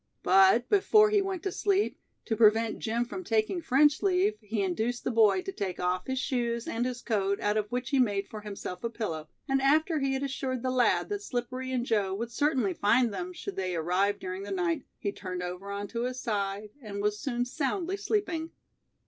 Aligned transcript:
But 0.23 0.67
before 0.67 1.11
he 1.11 1.21
went 1.21 1.43
to 1.43 1.51
sleep, 1.51 1.99
to 2.25 2.35
prevent 2.35 2.79
Jim 2.79 3.05
from 3.05 3.23
taking 3.23 3.61
French 3.61 4.01
leave, 4.01 4.33
he 4.41 4.63
induced 4.63 5.03
the 5.03 5.11
boy 5.11 5.43
to 5.43 5.51
take 5.51 5.79
off 5.79 6.07
his 6.07 6.17
shoes 6.17 6.67
and 6.67 6.87
his 6.87 7.03
coat 7.03 7.39
out 7.39 7.55
of 7.55 7.71
which 7.71 7.91
he 7.91 7.99
made 7.99 8.27
for 8.27 8.41
himself 8.41 8.83
a 8.83 8.89
pillow, 8.89 9.29
and 9.47 9.61
after 9.61 9.99
he 9.99 10.13
had 10.13 10.23
assured 10.23 10.63
the 10.63 10.71
lad 10.71 11.09
that 11.09 11.21
Slippery 11.21 11.71
and 11.71 11.85
Joe 11.85 12.15
would 12.15 12.31
certainly 12.31 12.73
find 12.73 13.13
them 13.13 13.31
should 13.31 13.57
they 13.57 13.75
arrive 13.75 14.17
during 14.17 14.41
the 14.41 14.49
night, 14.49 14.87
he 14.97 15.11
turned 15.11 15.43
over 15.43 15.69
on 15.69 15.87
to 15.89 16.05
his 16.05 16.19
side 16.19 16.71
and 16.81 16.99
was 17.03 17.19
soon 17.19 17.45
soundly 17.45 17.95
sleeping. 17.95 18.49